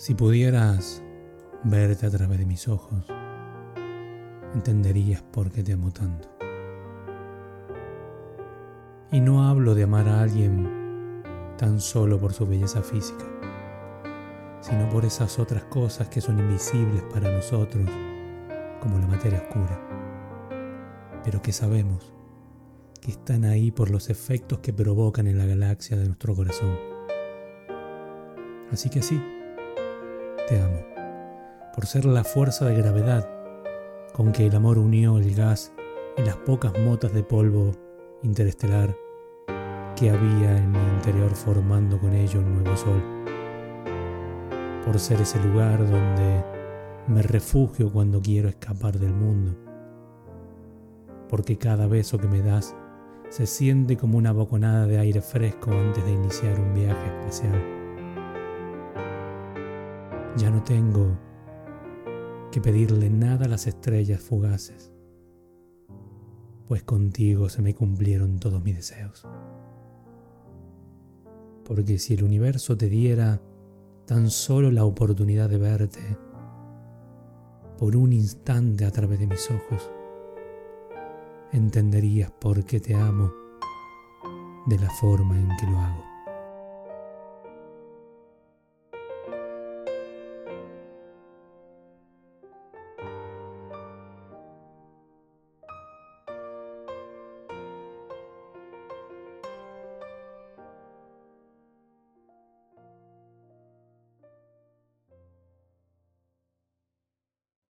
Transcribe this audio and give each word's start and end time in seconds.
Si 0.00 0.14
pudieras 0.14 1.02
verte 1.62 2.06
a 2.06 2.10
través 2.10 2.38
de 2.38 2.46
mis 2.46 2.68
ojos, 2.68 3.04
entenderías 4.54 5.20
por 5.20 5.50
qué 5.50 5.62
te 5.62 5.74
amo 5.74 5.90
tanto. 5.90 6.26
Y 9.12 9.20
no 9.20 9.46
hablo 9.46 9.74
de 9.74 9.82
amar 9.82 10.08
a 10.08 10.22
alguien 10.22 11.22
tan 11.58 11.82
solo 11.82 12.18
por 12.18 12.32
su 12.32 12.46
belleza 12.46 12.80
física, 12.80 13.26
sino 14.62 14.88
por 14.88 15.04
esas 15.04 15.38
otras 15.38 15.64
cosas 15.64 16.08
que 16.08 16.22
son 16.22 16.38
invisibles 16.38 17.02
para 17.12 17.30
nosotros, 17.30 17.84
como 18.80 18.98
la 18.98 19.06
materia 19.06 19.40
oscura, 19.46 19.78
pero 21.22 21.42
que 21.42 21.52
sabemos 21.52 22.14
que 23.02 23.10
están 23.10 23.44
ahí 23.44 23.70
por 23.70 23.90
los 23.90 24.08
efectos 24.08 24.60
que 24.60 24.72
provocan 24.72 25.26
en 25.26 25.36
la 25.36 25.44
galaxia 25.44 25.98
de 25.98 26.06
nuestro 26.06 26.34
corazón. 26.34 26.74
Así 28.72 28.88
que 28.88 29.02
sí, 29.02 29.20
te 30.50 30.60
amo, 30.60 30.80
por 31.72 31.86
ser 31.86 32.04
la 32.04 32.24
fuerza 32.24 32.66
de 32.66 32.74
gravedad 32.74 33.28
con 34.12 34.32
que 34.32 34.46
el 34.46 34.56
amor 34.56 34.78
unió 34.78 35.16
el 35.16 35.32
gas 35.32 35.72
y 36.18 36.22
las 36.22 36.36
pocas 36.38 36.72
motas 36.80 37.12
de 37.12 37.22
polvo 37.22 37.70
interestelar 38.24 38.96
que 39.94 40.10
había 40.10 40.58
en 40.58 40.72
mi 40.72 40.78
interior 40.96 41.30
formando 41.36 42.00
con 42.00 42.14
ello 42.14 42.40
un 42.40 42.54
nuevo 42.54 42.76
sol. 42.76 43.00
Por 44.84 44.98
ser 44.98 45.20
ese 45.20 45.40
lugar 45.40 45.88
donde 45.88 46.44
me 47.06 47.22
refugio 47.22 47.92
cuando 47.92 48.20
quiero 48.20 48.48
escapar 48.48 48.98
del 48.98 49.12
mundo. 49.12 49.54
Porque 51.28 51.58
cada 51.58 51.86
beso 51.86 52.18
que 52.18 52.26
me 52.26 52.42
das 52.42 52.74
se 53.28 53.46
siente 53.46 53.96
como 53.96 54.18
una 54.18 54.32
boconada 54.32 54.88
de 54.88 54.98
aire 54.98 55.20
fresco 55.20 55.70
antes 55.70 56.04
de 56.04 56.10
iniciar 56.10 56.58
un 56.58 56.74
viaje 56.74 57.06
espacial. 57.06 57.79
Ya 60.40 60.48
no 60.48 60.62
tengo 60.62 61.18
que 62.50 62.62
pedirle 62.62 63.10
nada 63.10 63.44
a 63.44 63.48
las 63.48 63.66
estrellas 63.66 64.22
fugaces, 64.22 64.90
pues 66.66 66.82
contigo 66.82 67.50
se 67.50 67.60
me 67.60 67.74
cumplieron 67.74 68.38
todos 68.38 68.64
mis 68.64 68.76
deseos. 68.76 69.28
Porque 71.62 71.98
si 71.98 72.14
el 72.14 72.24
universo 72.24 72.74
te 72.78 72.88
diera 72.88 73.42
tan 74.06 74.30
solo 74.30 74.70
la 74.70 74.86
oportunidad 74.86 75.50
de 75.50 75.58
verte 75.58 76.16
por 77.76 77.94
un 77.94 78.14
instante 78.14 78.86
a 78.86 78.90
través 78.90 79.20
de 79.20 79.26
mis 79.26 79.50
ojos, 79.50 79.90
entenderías 81.52 82.30
por 82.30 82.64
qué 82.64 82.80
te 82.80 82.94
amo 82.94 83.30
de 84.66 84.78
la 84.78 84.88
forma 84.88 85.38
en 85.38 85.54
que 85.58 85.66
lo 85.66 85.78
hago. 85.78 86.09